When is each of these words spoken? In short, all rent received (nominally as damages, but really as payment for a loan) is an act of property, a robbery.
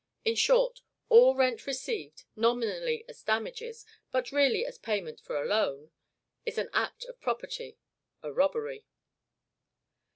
In 0.25 0.33
short, 0.33 0.81
all 1.09 1.35
rent 1.35 1.67
received 1.67 2.23
(nominally 2.35 3.05
as 3.07 3.21
damages, 3.21 3.85
but 4.11 4.31
really 4.31 4.65
as 4.65 4.79
payment 4.79 5.21
for 5.21 5.39
a 5.39 5.45
loan) 5.45 5.91
is 6.43 6.57
an 6.57 6.71
act 6.73 7.05
of 7.05 7.21
property, 7.21 7.77
a 8.23 8.33
robbery. 8.33 8.87